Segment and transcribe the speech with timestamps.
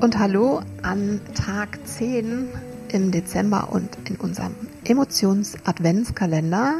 [0.00, 2.48] Und hallo an Tag 10
[2.88, 4.54] im Dezember und in unserem
[4.84, 6.78] Emotions-Adventskalender.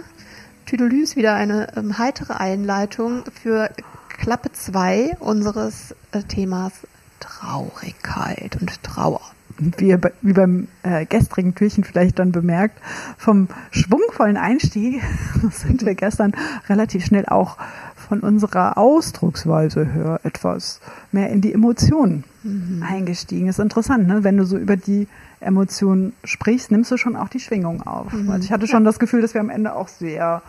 [0.64, 3.70] Tüdelü ist wieder eine ähm, heitere Einleitung für
[4.08, 6.72] Klappe 2 unseres äh, Themas
[7.20, 9.20] Traurigkeit und Trauer.
[9.60, 12.80] Wie, wie beim äh, gestrigen Türchen vielleicht dann bemerkt,
[13.18, 15.02] vom schwungvollen Einstieg
[15.50, 16.32] sind wir gestern
[16.68, 17.56] relativ schnell auch
[18.10, 20.80] von unserer Ausdrucksweise her etwas
[21.12, 22.82] mehr in die Emotionen mhm.
[22.82, 23.48] eingestiegen.
[23.48, 24.24] Ist interessant, ne?
[24.24, 25.06] wenn du so über die
[25.40, 28.12] Emotionen sprichst, nimmst du schon auch die Schwingung auf.
[28.12, 28.30] Mhm.
[28.30, 30.42] Also ich hatte schon das Gefühl, dass wir am Ende auch sehr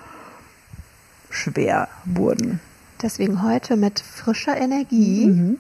[1.30, 2.60] schwer wurden.
[3.02, 5.58] Deswegen heute mit frischer Energie mhm.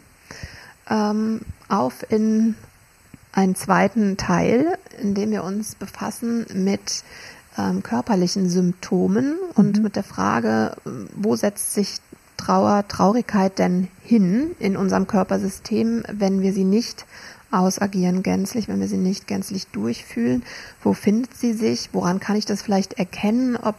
[0.89, 2.55] ähm, auf in
[3.31, 7.03] einen zweiten Teil, in dem wir uns befassen mit
[7.57, 9.83] ähm, körperlichen Symptomen und mhm.
[9.83, 10.75] mit der Frage,
[11.15, 11.97] wo setzt sich
[12.37, 17.05] Trauer, Traurigkeit denn hin in unserem Körpersystem, wenn wir sie nicht
[17.51, 20.43] ausagieren gänzlich, wenn wir sie nicht gänzlich durchfühlen?
[20.81, 21.89] Wo findet sie sich?
[21.93, 23.75] Woran kann ich das vielleicht erkennen, ob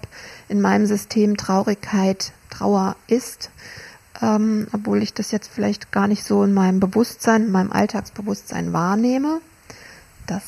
[0.48, 3.50] in meinem System Traurigkeit Trauer ist?
[4.23, 8.73] Ähm, obwohl ich das jetzt vielleicht gar nicht so in meinem Bewusstsein, in meinem Alltagsbewusstsein
[8.73, 9.41] wahrnehme.
[10.27, 10.42] Das,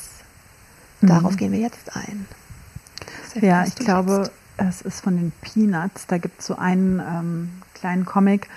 [1.01, 1.07] mhm.
[1.07, 2.25] Darauf gehen wir jetzt ein.
[3.41, 6.07] Ja, ich glaube, es ist von den Peanuts.
[6.07, 8.47] Da gibt es so einen ähm, kleinen Comic,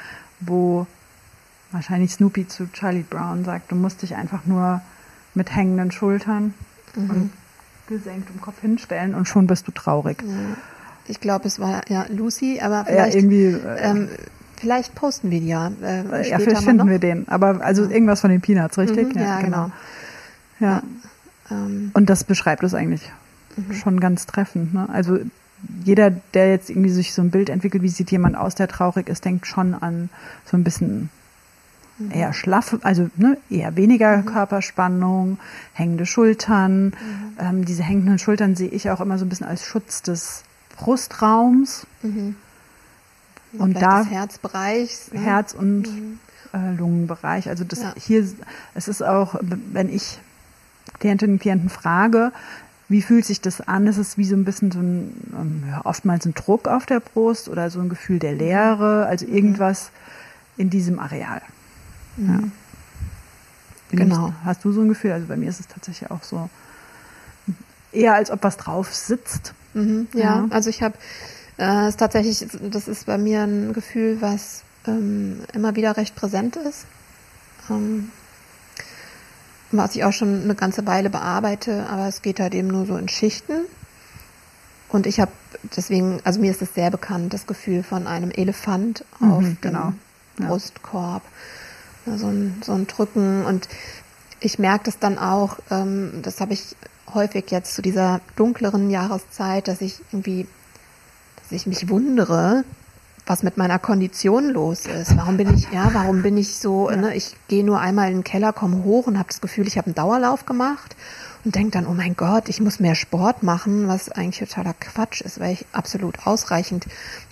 [0.40, 0.86] wo
[1.72, 4.80] wahrscheinlich Snoopy zu Charlie Brown sagt, du musst dich einfach nur
[5.34, 6.54] mit hängenden Schultern
[6.94, 7.10] mhm.
[7.10, 7.32] und
[7.88, 10.22] gesenktem Kopf hinstellen und schon bist du traurig.
[10.22, 10.56] Ja.
[11.06, 14.08] Ich glaube, es war ja Lucy, aber vielleicht, ja, irgendwie, äh, ähm,
[14.58, 15.70] vielleicht posten wir die ja.
[15.82, 17.28] Äh, ja, vielleicht finden wir den.
[17.28, 17.90] Aber also ja.
[17.90, 19.14] irgendwas von den Peanuts, richtig?
[19.14, 19.64] Mhm, ja, genau.
[19.64, 19.72] genau.
[20.60, 20.82] Ja.
[21.50, 21.90] Ähm.
[21.94, 23.10] Und das beschreibt es eigentlich
[23.56, 23.74] mhm.
[23.74, 24.74] schon ganz treffend.
[24.74, 24.88] Ne?
[24.90, 25.18] Also
[25.84, 29.08] jeder, der jetzt irgendwie sich so ein Bild entwickelt, wie sieht jemand aus, der traurig
[29.08, 30.08] ist, denkt schon an
[30.44, 31.10] so ein bisschen
[31.98, 32.10] mhm.
[32.12, 34.26] eher schlaff, also ne, eher weniger mhm.
[34.26, 35.38] Körperspannung,
[35.72, 36.86] hängende Schultern.
[36.86, 36.92] Mhm.
[37.38, 40.44] Ähm, diese hängenden Schultern sehe ich auch immer so ein bisschen als Schutz des
[40.76, 41.86] Brustraums.
[43.52, 43.60] Mhm.
[43.60, 45.12] Und da des Herzbereichs.
[45.12, 45.20] Ne?
[45.20, 46.18] Herz- und mhm.
[46.52, 47.48] äh, Lungenbereich.
[47.48, 47.94] Also das ja.
[47.96, 48.26] hier,
[48.74, 50.18] es ist auch, wenn ich
[50.98, 52.32] Klientinnen und Klienten frage,
[52.88, 53.86] wie fühlt sich das an?
[53.86, 57.00] Ist es wie so ein bisschen so ein, ähm, ja, oftmals ein Druck auf der
[57.00, 59.34] Brust oder so ein Gefühl der Leere, also mhm.
[59.34, 59.90] irgendwas
[60.56, 61.42] in diesem Areal.
[62.16, 62.28] Mhm.
[62.28, 62.40] Ja.
[63.90, 64.32] Genau.
[64.44, 65.12] Hast du so ein Gefühl?
[65.12, 66.48] Also bei mir ist es tatsächlich auch so
[67.92, 69.54] eher als ob was drauf sitzt.
[69.74, 70.20] Mhm, ja.
[70.20, 70.46] ja.
[70.50, 70.96] also ich habe
[71.58, 76.56] äh, ist tatsächlich, das ist bei mir ein Gefühl, was ähm, immer wieder recht präsent
[76.56, 76.86] ist.
[77.70, 78.10] Ähm,
[79.70, 82.96] was ich auch schon eine ganze Weile bearbeite, aber es geht halt eben nur so
[82.96, 83.66] in Schichten.
[84.88, 85.32] Und ich habe
[85.76, 89.92] deswegen, also mir ist es sehr bekannt, das Gefühl von einem Elefant mhm, auf genau.
[90.38, 91.22] dem Brustkorb.
[92.06, 92.16] Ja.
[92.16, 93.44] So, ein, so ein Drücken.
[93.44, 93.68] Und
[94.40, 96.74] ich merke das dann auch, ähm, das habe ich
[97.12, 100.46] häufig jetzt zu dieser dunkleren Jahreszeit, dass ich irgendwie,
[101.48, 102.64] dass ich mich wundere,
[103.24, 105.16] was mit meiner Kondition los ist.
[105.16, 108.24] Warum bin ich, ja, warum bin ich so, ne, ich gehe nur einmal in den
[108.24, 110.94] Keller, komme hoch und habe das Gefühl, ich habe einen Dauerlauf gemacht
[111.44, 115.22] und denke dann, oh mein Gott, ich muss mehr Sport machen, was eigentlich totaler Quatsch
[115.22, 116.86] ist, weil ich absolut ausreichend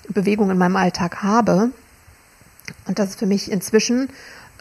[0.08, 1.70] Bewegung in meinem Alltag habe.
[2.86, 4.08] Und das ist für mich inzwischen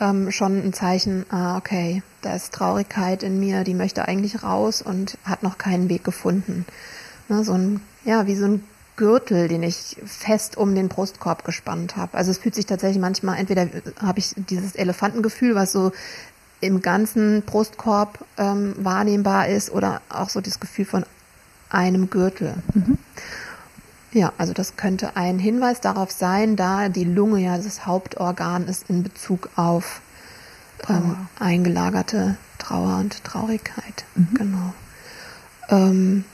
[0.01, 4.81] ähm, schon ein Zeichen, ah, okay, da ist Traurigkeit in mir, die möchte eigentlich raus
[4.81, 6.65] und hat noch keinen Weg gefunden.
[7.29, 8.63] Ne, so ein, ja, wie so ein
[8.97, 12.17] Gürtel, den ich fest um den Brustkorb gespannt habe.
[12.17, 13.67] Also es fühlt sich tatsächlich manchmal, entweder
[14.01, 15.91] habe ich dieses Elefantengefühl, was so
[16.61, 21.05] im ganzen Brustkorb ähm, wahrnehmbar ist, oder auch so das Gefühl von
[21.69, 22.55] einem Gürtel.
[22.73, 22.97] Mhm.
[24.13, 28.89] Ja, also das könnte ein Hinweis darauf sein, da die Lunge ja das Hauptorgan ist
[28.89, 29.99] in Bezug auf
[30.87, 34.05] ähm, eingelagerte Trauer und Traurigkeit.
[34.15, 34.29] Mhm.
[34.33, 34.73] Genau.
[35.69, 36.25] Ähm,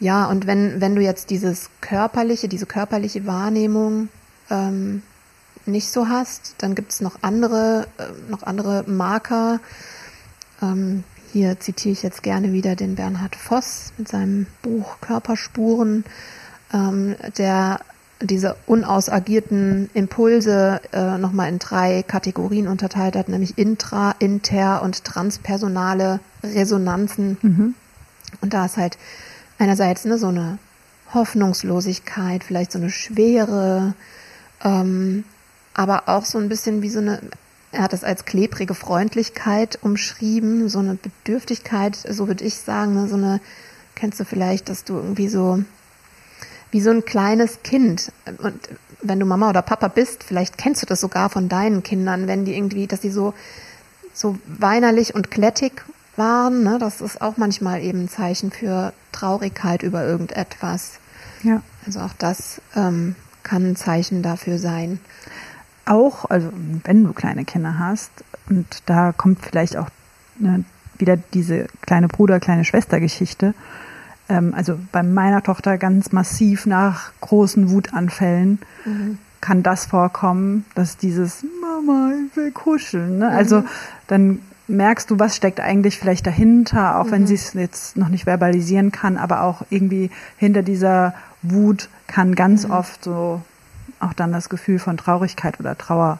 [0.00, 4.08] ja, und wenn, wenn du jetzt dieses körperliche, diese körperliche Wahrnehmung
[4.48, 5.02] ähm,
[5.66, 9.60] nicht so hast, dann gibt es noch andere, äh, noch andere Marker.
[10.62, 16.04] Ähm, hier zitiere ich jetzt gerne wieder den Bernhard Voss mit seinem Buch Körperspuren,
[16.72, 17.80] ähm, der
[18.22, 26.20] diese unausagierten Impulse äh, nochmal in drei Kategorien unterteilt hat, nämlich intra, inter und transpersonale
[26.42, 27.38] Resonanzen.
[27.40, 27.74] Mhm.
[28.40, 28.98] Und da ist halt
[29.60, 30.58] einerseits ne, so eine
[31.14, 33.94] Hoffnungslosigkeit, vielleicht so eine Schwere,
[34.64, 35.24] ähm,
[35.74, 37.20] aber auch so ein bisschen wie so eine,
[37.70, 43.06] er hat es als klebrige Freundlichkeit umschrieben, so eine Bedürftigkeit, so würde ich sagen, ne,
[43.06, 43.40] so eine,
[43.94, 45.62] kennst du vielleicht, dass du irgendwie so
[46.70, 48.12] wie so ein kleines Kind.
[48.38, 48.60] Und
[49.02, 52.44] wenn du Mama oder Papa bist, vielleicht kennst du das sogar von deinen Kindern, wenn
[52.44, 53.34] die irgendwie, dass die so,
[54.12, 55.84] so weinerlich und klettig
[56.16, 56.62] waren.
[56.62, 56.78] Ne?
[56.78, 61.00] Das ist auch manchmal eben ein Zeichen für Traurigkeit über irgendetwas.
[61.42, 61.62] Ja.
[61.86, 65.00] Also auch das ähm, kann ein Zeichen dafür sein.
[65.86, 66.52] Auch, also
[66.84, 68.10] wenn du kleine Kinder hast,
[68.48, 69.88] und da kommt vielleicht auch
[70.38, 70.64] ne,
[70.98, 73.54] wieder diese kleine Bruder, kleine Schwester-Geschichte,
[74.28, 79.18] ähm, also bei meiner Tochter ganz massiv nach großen Wutanfällen mhm.
[79.40, 83.18] kann das vorkommen, dass dieses Mama, ich will kuscheln.
[83.18, 83.28] Ne?
[83.28, 83.62] Also mhm.
[83.62, 83.74] Also
[84.06, 84.38] dann
[84.70, 87.10] merkst du, was steckt eigentlich vielleicht dahinter, auch mhm.
[87.10, 92.34] wenn sie es jetzt noch nicht verbalisieren kann, aber auch irgendwie hinter dieser Wut kann
[92.34, 92.72] ganz mhm.
[92.72, 93.42] oft so
[93.98, 96.18] auch dann das Gefühl von Traurigkeit oder Trauer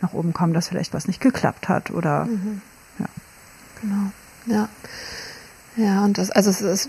[0.00, 2.60] nach oben kommen, dass vielleicht was nicht geklappt hat oder mhm.
[2.98, 3.06] ja.
[3.80, 4.10] Genau.
[4.46, 4.68] Ja.
[5.76, 6.88] Ja, und das, also es ist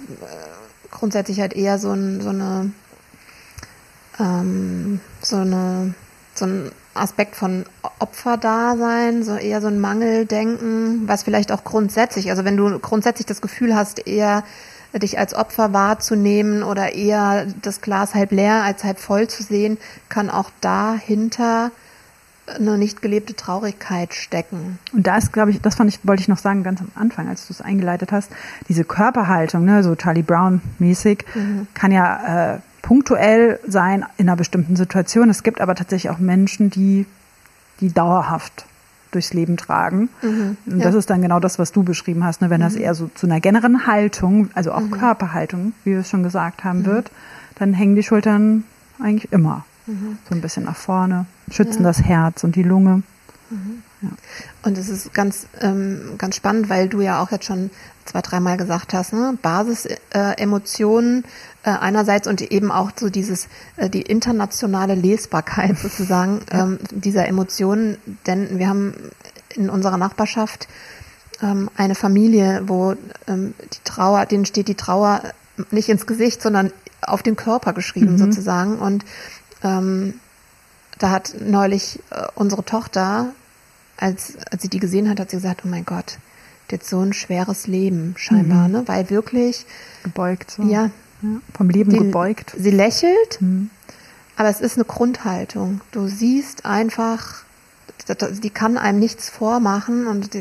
[0.92, 2.72] grundsätzlich halt eher so, ein, so eine
[4.20, 5.94] ähm, so eine
[6.36, 7.66] so ein Aspekt von
[8.00, 13.42] Opferdasein, so eher so ein Mangeldenken, was vielleicht auch grundsätzlich, also wenn du grundsätzlich das
[13.42, 14.44] Gefühl hast, eher
[14.94, 19.78] dich als Opfer wahrzunehmen oder eher das Glas halb leer als halb voll zu sehen,
[20.08, 21.72] kann auch dahinter
[22.48, 24.80] eine nicht gelebte Traurigkeit stecken.
[24.94, 27.28] Und da ist, glaube ich, das fand ich, wollte ich noch sagen, ganz am Anfang,
[27.28, 28.32] als du es eingeleitet hast,
[28.70, 31.68] diese Körperhaltung, ne, so Charlie Brown mäßig, mhm.
[31.74, 35.30] kann ja äh, punktuell sein in einer bestimmten Situation.
[35.30, 37.06] Es gibt aber tatsächlich auch Menschen, die,
[37.80, 38.66] die dauerhaft
[39.12, 40.10] durchs Leben tragen.
[40.22, 42.50] Mhm, und das ist dann genau das, was du beschrieben hast, ne?
[42.50, 42.66] wenn mhm.
[42.66, 44.92] das eher so zu einer generellen Haltung, also auch mhm.
[44.92, 46.86] Körperhaltung, wie wir es schon gesagt haben, mhm.
[46.86, 47.12] wird,
[47.56, 48.66] dann hängen die Schultern
[49.00, 50.18] eigentlich immer Mhm.
[50.28, 51.90] So ein bisschen nach vorne, schützen ja.
[51.90, 53.04] das Herz und die Lunge.
[54.06, 54.18] Ja.
[54.64, 57.70] Und es ist ganz, ähm, ganz spannend, weil du ja auch jetzt schon
[58.06, 59.38] zwei, dreimal gesagt hast, ne?
[59.42, 61.24] Basis-Emotionen
[61.64, 63.48] äh, äh, einerseits und eben auch so dieses,
[63.78, 67.98] äh, die internationale Lesbarkeit sozusagen ähm, dieser Emotionen.
[68.28, 68.94] Denn wir haben
[69.56, 70.68] in unserer Nachbarschaft
[71.42, 72.96] ähm, eine Familie, wo
[73.28, 75.22] ähm, die Trauer, denen steht die Trauer
[75.72, 76.72] nicht ins Gesicht, sondern
[77.02, 78.18] auf den Körper geschrieben mhm.
[78.18, 78.78] sozusagen.
[78.78, 79.06] Und
[79.64, 80.20] ähm,
[81.00, 83.34] da hat neulich äh, unsere Tochter,
[83.98, 86.18] als, als sie die gesehen hat, hat sie gesagt, oh mein Gott,
[86.72, 88.74] hat so ein schweres Leben scheinbar, mhm.
[88.74, 88.84] ne?
[88.88, 89.66] Weil wirklich
[90.04, 90.64] gebeugt so.
[90.64, 90.90] Ja.
[91.22, 92.56] ja vom Leben die, gebeugt.
[92.58, 93.70] Sie lächelt, mhm.
[94.36, 95.82] aber es ist eine Grundhaltung.
[95.92, 97.44] Du siehst einfach,
[98.44, 100.36] die kann einem nichts vormachen und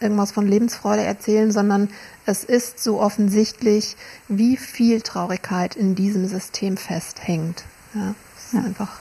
[0.00, 1.88] irgendwas von Lebensfreude erzählen, sondern
[2.26, 3.96] es ist so offensichtlich,
[4.28, 7.64] wie viel Traurigkeit in diesem System festhängt.
[7.94, 8.14] Ja
[8.48, 8.66] ist ja.
[8.66, 8.98] einfach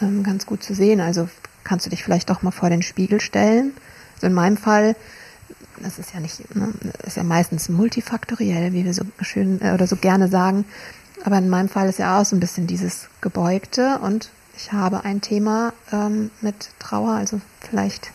[0.00, 1.00] ähm, ganz gut zu sehen.
[1.00, 1.28] Also
[1.64, 3.72] kannst du dich vielleicht doch mal vor den Spiegel stellen.
[4.14, 4.96] Also in meinem Fall,
[5.82, 6.72] das ist ja nicht, ne,
[7.06, 10.64] ist ja meistens multifaktoriell, wie wir so schön äh, oder so gerne sagen.
[11.24, 15.04] Aber in meinem Fall ist ja auch so ein bisschen dieses Gebeugte und ich habe
[15.04, 18.12] ein Thema ähm, mit Trauer, also vielleicht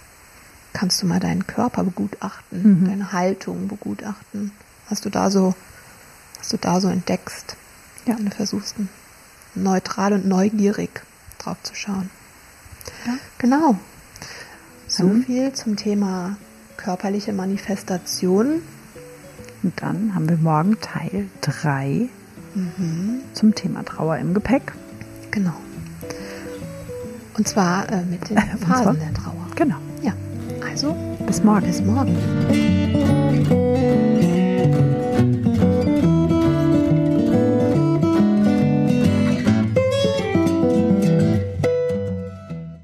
[0.74, 2.88] kannst du mal deinen Körper begutachten, mhm.
[2.88, 4.52] deine Haltung begutachten,
[4.90, 5.56] was du da so,
[6.38, 7.56] was du da so entdeckst,
[8.06, 8.18] ja.
[8.18, 8.76] wenn du versuchst,
[9.56, 11.02] neutral und neugierig
[11.40, 12.10] drauf zu schauen.
[13.06, 13.14] Ja.
[13.38, 13.78] Genau.
[14.88, 15.24] So mhm.
[15.24, 16.38] viel zum Thema
[16.78, 18.62] körperliche Manifestation.
[19.64, 22.08] Und dann haben wir morgen Teil 3
[22.54, 23.22] mhm.
[23.34, 24.74] zum Thema Trauer im Gepäck.
[25.32, 25.56] Genau.
[27.38, 28.38] Und zwar äh, mit den
[28.68, 29.48] Phasen der Trauer.
[29.56, 29.78] Genau.
[30.02, 30.14] Ja.
[30.70, 31.66] Also, bis morgen.
[31.66, 33.15] Bis morgen.